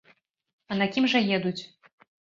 [0.73, 1.59] А на кім жа едуць?